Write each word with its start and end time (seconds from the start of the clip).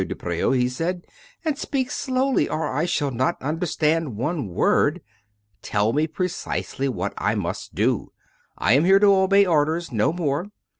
de 0.03 0.15
Preau," 0.15 0.51
he 0.51 0.67
said," 0.67 1.05
and 1.45 1.59
speak 1.59 1.91
slowly, 1.91 2.49
or 2.49 2.67
I 2.75 2.85
shall 2.85 3.11
not 3.11 3.39
understand 3.39 4.17
one 4.17 4.47
word. 4.47 5.01
Tell 5.61 5.93
me 5.93 6.07
pre 6.07 6.27
cisely 6.27 6.89
what 6.89 7.13
I 7.19 7.35
must 7.35 7.75
do. 7.75 8.11
I 8.57 8.73
am 8.73 8.83
here 8.83 8.97
to 8.97 9.13
obey 9.13 9.45
orders— 9.45 9.91
no 9.91 10.11
more. 10.11 10.47